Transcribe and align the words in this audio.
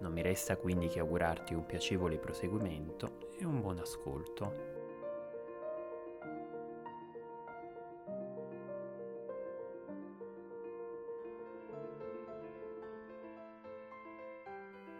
non 0.00 0.12
mi 0.12 0.22
resta 0.22 0.56
quindi 0.56 0.88
che 0.88 1.00
augurarti 1.00 1.54
un 1.54 1.66
piacevole 1.66 2.18
proseguimento 2.18 3.30
e 3.38 3.44
un 3.44 3.60
buon 3.60 3.78
ascolto. 3.78 4.76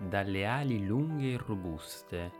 Dalle 0.01 0.47
ali 0.47 0.87
lunghe 0.87 1.33
e 1.33 1.37
robuste, 1.37 2.33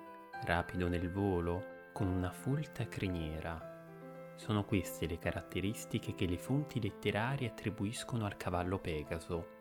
rapido 0.45 0.89
nel 0.89 1.11
volo, 1.11 1.91
con 1.93 2.07
una 2.07 2.31
folta 2.31 2.87
criniera. 2.87 4.33
Sono 4.37 4.65
queste 4.65 5.07
le 5.07 5.19
caratteristiche 5.19 6.15
che 6.15 6.27
le 6.27 6.39
fonti 6.39 6.81
letterarie 6.81 7.49
attribuiscono 7.49 8.25
al 8.25 8.37
cavallo 8.37 8.79
Pegaso, 8.79 9.58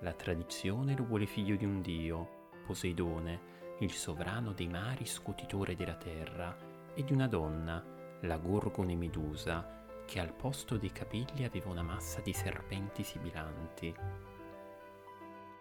la 0.00 0.12
tradizione 0.12 0.96
lo 0.96 1.04
vuole 1.04 1.26
figlio 1.26 1.56
di 1.56 1.64
un 1.64 1.80
dio, 1.80 2.48
Poseidone, 2.66 3.76
il 3.80 3.92
sovrano 3.92 4.52
dei 4.52 4.68
mari 4.68 5.06
scutitore 5.06 5.74
della 5.74 5.96
terra, 5.96 6.56
e 6.94 7.02
di 7.02 7.12
una 7.12 7.26
donna, 7.26 7.82
la 8.20 8.36
Gorgone 8.38 8.94
Medusa, 8.94 9.84
che 10.04 10.20
al 10.20 10.32
posto 10.32 10.76
dei 10.76 10.92
capelli 10.92 11.44
aveva 11.44 11.70
una 11.70 11.82
massa 11.82 12.20
di 12.20 12.32
serpenti 12.32 13.02
sibilanti. 13.02 13.94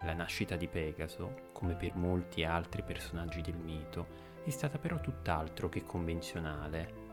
La 0.02 0.14
nascita 0.14 0.56
di 0.56 0.68
Pegaso, 0.68 1.48
come 1.54 1.76
per 1.76 1.96
molti 1.96 2.44
altri 2.44 2.84
personaggi 2.84 3.42
del 3.42 3.58
mito, 3.58 4.08
è 4.44 4.50
stata 4.50 4.78
però 4.78 5.00
tutt'altro 5.00 5.70
che 5.70 5.84
convenzionale. 5.84 7.07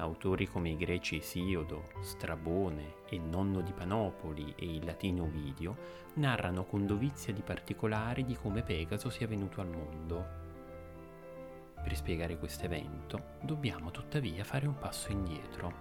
Autori 0.00 0.46
come 0.46 0.70
i 0.70 0.78
greci 0.78 1.16
Esiodo, 1.16 1.90
Strabone 2.00 3.02
e 3.10 3.18
Nonno 3.18 3.60
di 3.60 3.72
Panopoli 3.72 4.54
e 4.56 4.64
il 4.64 4.82
latino 4.82 5.24
Ovidio 5.24 5.76
narrano 6.14 6.64
con 6.64 6.86
dovizia 6.86 7.34
di 7.34 7.42
particolari 7.42 8.24
di 8.24 8.34
come 8.34 8.62
Pegaso 8.62 9.10
sia 9.10 9.26
venuto 9.26 9.60
al 9.60 9.68
mondo. 9.68 10.38
Per 11.82 11.94
spiegare 11.94 12.38
questo 12.38 12.64
evento 12.64 13.36
dobbiamo 13.42 13.90
tuttavia 13.90 14.42
fare 14.42 14.66
un 14.66 14.78
passo 14.78 15.12
indietro. 15.12 15.72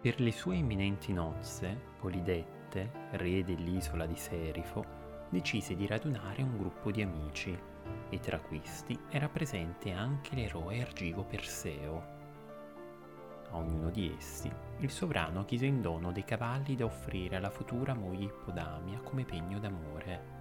Per 0.00 0.20
le 0.20 0.32
sue 0.32 0.56
imminenti 0.56 1.12
nozze, 1.12 1.78
Polidette, 1.96 2.90
re 3.12 3.44
dell'isola 3.44 4.06
di 4.06 4.16
Serifo, 4.16 4.84
decise 5.28 5.76
di 5.76 5.86
radunare 5.86 6.42
un 6.42 6.56
gruppo 6.56 6.90
di 6.90 7.02
amici 7.02 7.69
e 8.10 8.18
tra 8.18 8.38
questi 8.40 8.98
era 9.08 9.28
presente 9.28 9.92
anche 9.92 10.34
l'eroe 10.34 10.82
argivo 10.82 11.24
Perseo. 11.24 12.18
A 13.50 13.56
ognuno 13.56 13.90
di 13.90 14.14
essi 14.16 14.50
il 14.78 14.90
sovrano 14.90 15.44
chiese 15.44 15.66
in 15.66 15.80
dono 15.80 16.12
dei 16.12 16.24
cavalli 16.24 16.76
da 16.76 16.84
offrire 16.84 17.36
alla 17.36 17.50
futura 17.50 17.94
moglie 17.94 18.26
Ippodamia 18.26 19.00
come 19.00 19.24
pegno 19.24 19.58
d'amore. 19.58 20.38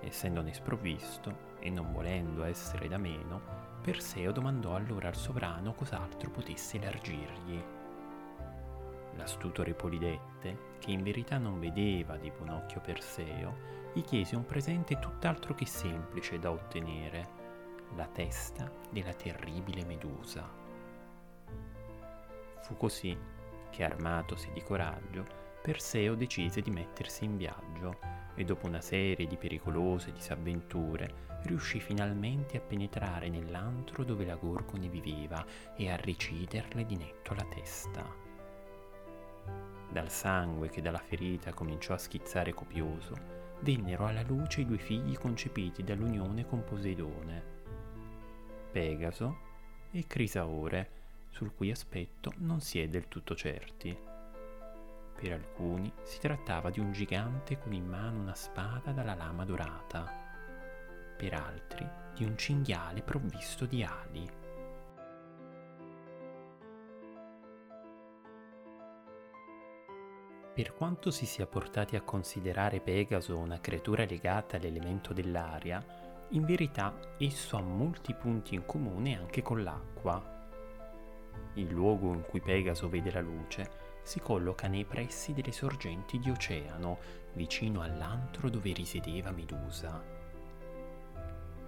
Essendone 0.00 0.52
sprovvisto 0.52 1.52
e 1.60 1.70
non 1.70 1.92
volendo 1.92 2.44
essere 2.44 2.88
da 2.88 2.98
meno, 2.98 3.40
Perseo 3.82 4.32
domandò 4.32 4.74
allora 4.74 5.08
al 5.08 5.16
sovrano 5.16 5.74
cos'altro 5.74 6.30
potesse 6.30 6.78
largirgli. 6.78 7.62
L'astuto 9.16 9.62
re 9.62 9.74
Polidette, 9.74 10.72
che 10.78 10.90
in 10.90 11.02
verità 11.02 11.38
non 11.38 11.60
vedeva 11.60 12.16
di 12.16 12.30
buon 12.30 12.50
occhio 12.50 12.80
Perseo, 12.80 13.72
gli 13.92 14.02
chiese 14.02 14.36
un 14.36 14.44
presente 14.44 14.98
tutt'altro 14.98 15.54
che 15.54 15.66
semplice 15.66 16.38
da 16.38 16.50
ottenere, 16.50 17.42
la 17.94 18.06
testa 18.06 18.70
della 18.90 19.12
terribile 19.12 19.84
Medusa. 19.84 20.50
Fu 22.60 22.76
così 22.76 23.16
che, 23.70 23.84
armatosi 23.84 24.50
di 24.52 24.62
coraggio, 24.62 25.42
Perseo 25.62 26.14
decise 26.14 26.60
di 26.60 26.70
mettersi 26.70 27.24
in 27.24 27.36
viaggio 27.36 27.98
e 28.34 28.44
dopo 28.44 28.66
una 28.66 28.80
serie 28.80 29.26
di 29.26 29.36
pericolose 29.36 30.12
disavventure 30.12 31.32
riuscì 31.44 31.78
finalmente 31.78 32.56
a 32.56 32.60
penetrare 32.60 33.28
nell'antro 33.28 34.02
dove 34.02 34.24
la 34.24 34.34
Gorgone 34.34 34.88
viveva 34.88 35.44
e 35.76 35.90
a 35.90 35.96
reciderle 35.96 36.84
di 36.84 36.96
netto 36.96 37.34
la 37.34 37.44
testa. 37.44 38.23
Dal 39.90 40.10
sangue 40.10 40.68
che 40.68 40.82
dalla 40.82 40.98
ferita 40.98 41.52
cominciò 41.52 41.94
a 41.94 41.98
schizzare 41.98 42.52
copioso, 42.52 43.14
vennero 43.60 44.06
alla 44.06 44.22
luce 44.22 44.62
i 44.62 44.66
due 44.66 44.78
figli 44.78 45.16
concepiti 45.16 45.82
dall'unione 45.82 46.46
con 46.46 46.64
Poseidone, 46.64 47.42
Pegaso 48.70 49.38
e 49.90 50.06
Crisaore, 50.06 50.90
sul 51.30 51.54
cui 51.54 51.70
aspetto 51.70 52.32
non 52.38 52.60
si 52.60 52.80
è 52.80 52.88
del 52.88 53.08
tutto 53.08 53.34
certi. 53.34 53.96
Per 55.16 55.32
alcuni 55.32 55.92
si 56.02 56.18
trattava 56.18 56.70
di 56.70 56.80
un 56.80 56.92
gigante 56.92 57.58
con 57.58 57.72
in 57.72 57.86
mano 57.86 58.20
una 58.20 58.34
spada 58.34 58.90
dalla 58.90 59.14
lama 59.14 59.44
dorata, 59.44 60.12
per 61.16 61.34
altri 61.34 61.88
di 62.14 62.24
un 62.24 62.36
cinghiale 62.36 63.02
provvisto 63.02 63.64
di 63.64 63.82
ali. 63.84 64.43
Per 70.54 70.72
quanto 70.72 71.10
si 71.10 71.26
sia 71.26 71.46
portati 71.46 71.96
a 71.96 72.02
considerare 72.02 72.78
Pegaso 72.78 73.36
una 73.36 73.58
creatura 73.58 74.04
legata 74.04 74.56
all'elemento 74.56 75.12
dell'aria, 75.12 75.84
in 76.28 76.44
verità 76.44 76.96
esso 77.18 77.56
ha 77.56 77.60
molti 77.60 78.14
punti 78.14 78.54
in 78.54 78.64
comune 78.64 79.18
anche 79.18 79.42
con 79.42 79.64
l'acqua. 79.64 80.48
Il 81.54 81.70
luogo 81.70 82.12
in 82.12 82.22
cui 82.22 82.40
Pegaso 82.40 82.88
vede 82.88 83.10
la 83.10 83.20
luce 83.20 83.68
si 84.04 84.20
colloca 84.20 84.68
nei 84.68 84.84
pressi 84.84 85.32
delle 85.32 85.50
sorgenti 85.50 86.20
di 86.20 86.30
oceano, 86.30 86.98
vicino 87.32 87.80
all'antro 87.80 88.48
dove 88.48 88.72
risiedeva 88.72 89.32
Medusa. 89.32 90.00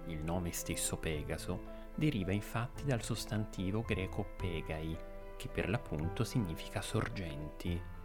Il 0.05 0.23
nome 0.23 0.53
stesso 0.53 0.95
Pegaso 0.95 1.75
deriva 1.93 2.31
infatti 2.31 2.85
dal 2.85 3.03
sostantivo 3.03 3.81
greco 3.81 4.25
pegai, 4.37 4.95
che 5.35 5.49
per 5.49 5.67
l'appunto 5.67 6.23
significa 6.23 6.81
sorgenti. 6.81 7.95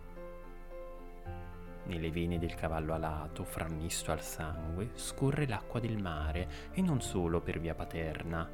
Nelle 1.84 2.10
vene 2.10 2.38
del 2.38 2.54
cavallo 2.54 2.94
alato, 2.94 3.44
frammisto 3.44 4.12
al 4.12 4.20
sangue, 4.20 4.90
scorre 4.94 5.46
l'acqua 5.46 5.80
del 5.80 6.00
mare 6.00 6.70
e 6.72 6.80
non 6.80 7.00
solo 7.00 7.40
per 7.40 7.58
via 7.58 7.74
paterna. 7.74 8.48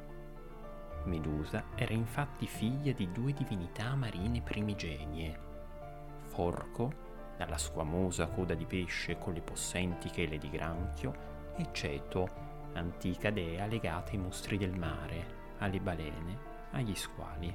Medusa 1.05 1.65
era 1.75 1.93
infatti 1.93 2.47
figlia 2.47 2.91
di 2.91 3.11
due 3.11 3.33
divinità 3.33 3.95
marine 3.95 4.41
primigenie. 4.41 5.39
Forco, 6.25 6.91
dalla 7.37 7.57
squamosa 7.57 8.27
coda 8.27 8.53
di 8.53 8.65
pesce 8.65 9.17
con 9.17 9.33
le 9.33 9.41
possenti 9.41 10.09
chele 10.09 10.37
di 10.37 10.49
granchio, 10.49 11.53
e 11.55 11.67
Ceto, 11.71 12.27
antica 12.73 13.31
dea 13.31 13.65
legata 13.65 14.11
ai 14.11 14.17
mostri 14.17 14.57
del 14.57 14.77
mare, 14.77 15.37
alle 15.59 15.79
balene, 15.79 16.37
agli 16.71 16.95
squali. 16.95 17.53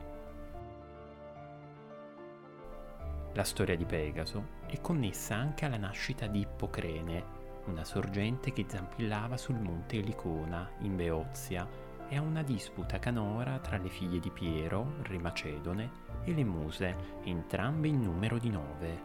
La 3.35 3.43
storia 3.43 3.77
di 3.77 3.85
Pegaso 3.85 4.63
è 4.65 4.81
connessa 4.81 5.35
anche 5.35 5.65
alla 5.65 5.77
nascita 5.77 6.29
di 6.29 6.41
Ippocrene, 6.43 7.25
una 7.65 7.83
sorgente 7.83 8.53
che 8.53 8.65
zampillava 8.69 9.37
sul 9.37 9.59
monte 9.59 9.97
Elicona, 9.97 10.71
in 10.83 10.95
Beozia, 10.95 11.69
e 12.09 12.17
a 12.17 12.21
una 12.21 12.45
disputa 12.45 13.01
canora 13.01 13.59
tra 13.59 13.77
le 13.77 13.89
figlie 13.89 14.21
di 14.21 14.31
Piero, 14.31 14.99
re 15.03 15.19
Macedone, 15.19 15.91
e 16.23 16.33
le 16.33 16.45
muse, 16.45 16.95
entrambe 17.25 17.89
in 17.89 18.03
numero 18.03 18.39
di 18.39 18.51
nove. 18.51 19.03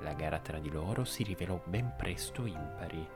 La 0.00 0.12
gara 0.12 0.38
tra 0.38 0.58
di 0.58 0.70
loro 0.70 1.04
si 1.04 1.22
rivelò 1.22 1.58
ben 1.64 1.94
presto 1.96 2.44
impari. 2.44 3.08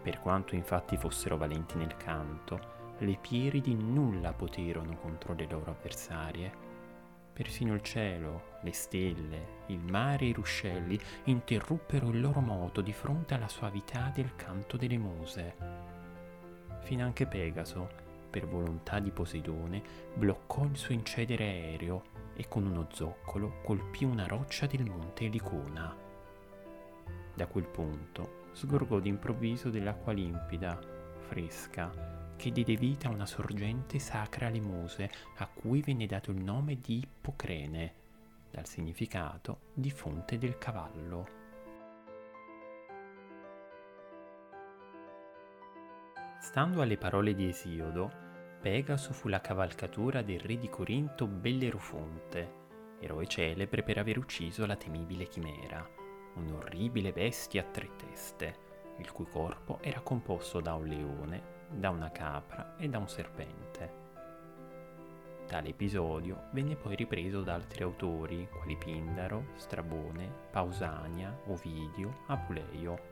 Per 0.00 0.20
quanto 0.20 0.54
infatti 0.54 0.96
fossero 0.96 1.36
valenti 1.36 1.76
nel 1.76 1.98
canto, 1.98 2.80
le 2.96 3.18
Pieridi 3.20 3.74
nulla 3.74 4.32
poterono 4.32 4.96
contro 4.96 5.34
le 5.34 5.46
loro 5.50 5.72
avversarie 5.72 6.71
Persino 7.32 7.72
il 7.72 7.80
cielo, 7.80 8.58
le 8.60 8.72
stelle, 8.72 9.60
il 9.68 9.78
mare 9.78 10.26
e 10.26 10.28
i 10.28 10.32
ruscelli 10.32 11.00
interruppero 11.24 12.10
il 12.10 12.20
loro 12.20 12.40
moto 12.40 12.82
di 12.82 12.92
fronte 12.92 13.32
alla 13.32 13.48
soavità 13.48 14.12
del 14.14 14.36
canto 14.36 14.76
delle 14.76 14.98
muse. 14.98 15.54
Finanche 16.82 17.26
Pegaso, 17.26 17.88
per 18.28 18.46
volontà 18.46 18.98
di 18.98 19.10
Poseidone, 19.10 19.82
bloccò 20.14 20.64
il 20.64 20.76
suo 20.76 20.92
incedere 20.92 21.44
aereo 21.44 22.02
e 22.34 22.48
con 22.48 22.66
uno 22.66 22.88
zoccolo 22.92 23.60
colpì 23.62 24.04
una 24.04 24.26
roccia 24.26 24.66
del 24.66 24.84
monte 24.84 25.24
Elicona. 25.24 25.96
Da 27.34 27.46
quel 27.46 27.66
punto 27.66 28.40
sgorgò 28.52 28.98
d'improvviso 28.98 29.70
dell'acqua 29.70 30.12
limpida, 30.12 30.78
fresca, 31.28 31.90
che 32.42 32.50
diede 32.50 32.74
vita 32.74 33.06
a 33.06 33.12
una 33.12 33.24
sorgente 33.24 34.00
sacra 34.00 34.48
alle 34.48 34.58
muse, 34.58 35.08
a 35.36 35.46
cui 35.46 35.80
venne 35.80 36.06
dato 36.06 36.32
il 36.32 36.42
nome 36.42 36.80
di 36.80 36.98
Ippocrene, 36.98 37.94
dal 38.50 38.66
significato 38.66 39.60
di 39.72 39.92
fonte 39.92 40.38
del 40.38 40.58
cavallo. 40.58 41.28
Stando 46.40 46.82
alle 46.82 46.98
parole 46.98 47.32
di 47.36 47.46
Esiodo, 47.46 48.10
Pegaso 48.60 49.12
fu 49.12 49.28
la 49.28 49.40
cavalcatura 49.40 50.22
del 50.22 50.40
re 50.40 50.58
di 50.58 50.68
Corinto 50.68 51.28
Bellerofonte, 51.28 52.54
eroe 52.98 53.28
celebre 53.28 53.84
per 53.84 53.98
aver 53.98 54.18
ucciso 54.18 54.66
la 54.66 54.74
temibile 54.74 55.28
chimera, 55.28 55.88
un'orribile 56.34 57.12
bestia 57.12 57.62
a 57.62 57.66
tre 57.66 57.94
teste, 57.94 58.56
il 58.98 59.12
cui 59.12 59.26
corpo 59.26 59.78
era 59.80 60.00
composto 60.00 60.60
da 60.60 60.74
un 60.74 60.88
leone, 60.88 61.61
da 61.74 61.90
una 61.90 62.10
capra 62.10 62.74
e 62.76 62.88
da 62.88 62.98
un 62.98 63.08
serpente. 63.08 64.00
Tale 65.46 65.68
episodio 65.68 66.44
venne 66.52 66.76
poi 66.76 66.96
ripreso 66.96 67.42
da 67.42 67.54
altri 67.54 67.82
autori 67.82 68.48
quali 68.50 68.76
Pindaro, 68.76 69.48
Strabone, 69.56 70.30
Pausania, 70.50 71.36
Ovidio, 71.46 72.20
Apuleio. 72.28 73.10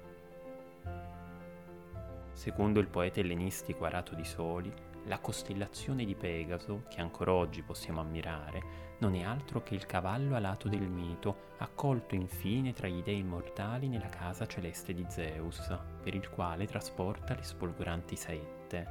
Secondo 2.32 2.80
il 2.80 2.86
poeta 2.86 3.20
ellenistico 3.20 3.84
Arato 3.84 4.14
di 4.14 4.24
Soli, 4.24 4.72
la 5.04 5.18
costellazione 5.18 6.04
di 6.04 6.14
Pegaso, 6.14 6.84
che 6.88 7.00
ancora 7.00 7.32
oggi 7.32 7.62
possiamo 7.62 8.00
ammirare, 8.00 8.88
non 8.98 9.14
è 9.14 9.22
altro 9.22 9.62
che 9.62 9.74
il 9.74 9.86
cavallo 9.86 10.36
alato 10.36 10.68
del 10.68 10.88
mito, 10.88 11.48
accolto 11.58 12.14
infine 12.14 12.72
tra 12.72 12.86
gli 12.86 13.02
dei 13.02 13.22
mortali 13.22 13.88
nella 13.88 14.08
casa 14.08 14.46
celeste 14.46 14.92
di 14.92 15.04
Zeus, 15.08 15.74
per 16.02 16.14
il 16.14 16.28
quale 16.28 16.66
trasporta 16.66 17.34
le 17.34 17.42
spolgoranti 17.42 18.16
saette. 18.16 18.88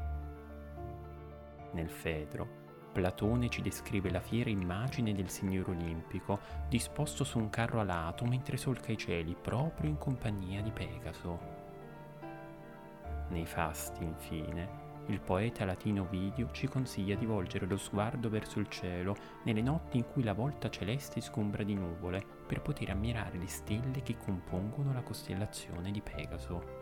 Nel 1.72 1.90
Fedro, 1.90 2.60
Platone 2.92 3.50
ci 3.50 3.62
descrive 3.62 4.10
la 4.10 4.20
fiera 4.20 4.50
immagine 4.50 5.14
del 5.14 5.30
Signore 5.30 5.72
Olimpico, 5.72 6.40
disposto 6.68 7.24
su 7.24 7.38
un 7.38 7.52
carro 7.52 7.80
alato 7.80 8.26
mentre 8.26 8.58
solca 8.58 8.92
i 8.92 8.98
cieli, 8.98 9.36
proprio 9.40 9.90
in 9.90 9.98
compagnia 10.00 10.62
di 10.62 10.72
Pegaso. 10.72 11.40
Nei 13.30 13.46
fasti, 13.46 14.04
infine, 14.04 14.89
il 15.10 15.20
poeta 15.20 15.66
latino 15.66 16.04
Ovidio 16.04 16.50
ci 16.52 16.68
consiglia 16.68 17.16
di 17.16 17.26
volgere 17.26 17.66
lo 17.66 17.78
sguardo 17.78 18.30
verso 18.30 18.60
il 18.60 18.70
cielo 18.70 19.16
nelle 19.44 19.62
notti 19.62 19.98
in 19.98 20.06
cui 20.08 20.24
la 20.24 20.34
volta 20.34 20.70
celeste 20.70 21.20
sgombra 21.20 21.64
di 21.64 21.74
nuvole 21.74 22.24
per 22.46 22.62
poter 22.62 22.92
ammirare 22.92 23.38
le 23.38 23.48
stelle 23.48 24.04
che 24.04 24.18
compongono 24.18 24.94
la 24.94 25.02
costellazione 25.02 25.92
di 25.92 26.02
Pegaso. 26.02 26.78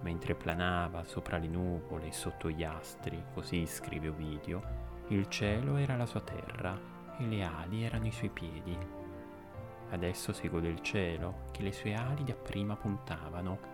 Mentre 0.00 0.34
planava 0.34 1.04
sopra 1.04 1.36
le 1.36 1.48
nuvole 1.48 2.08
e 2.08 2.12
sotto 2.12 2.50
gli 2.50 2.64
astri, 2.64 3.22
così 3.32 3.66
scrive 3.66 4.08
Ovidio, 4.08 4.62
il 5.08 5.28
cielo 5.28 5.76
era 5.76 5.96
la 5.96 6.06
sua 6.06 6.20
terra 6.20 6.78
e 7.18 7.24
le 7.24 7.42
ali 7.42 7.84
erano 7.84 8.06
i 8.06 8.12
suoi 8.12 8.30
piedi. 8.30 8.76
Adesso 9.90 10.32
si 10.32 10.48
gode 10.48 10.68
il 10.68 10.80
cielo 10.80 11.48
che 11.52 11.62
le 11.62 11.72
sue 11.72 11.94
ali 11.94 12.24
dapprima 12.24 12.76
puntavano 12.76 13.73